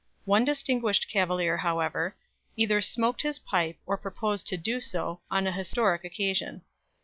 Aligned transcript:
One 0.25 0.43
distinguished 0.43 1.07
cavalier, 1.07 1.57
however, 1.57 2.15
either 2.57 2.81
smoked 2.81 3.21
his 3.21 3.37
pipe, 3.37 3.77
or 3.85 3.97
proposed 3.97 4.47
to 4.47 4.57
do 4.57 4.79
so, 4.81 5.21
on 5.29 5.45
a 5.45 5.51
historic 5.51 6.03
occasion. 6.03 6.63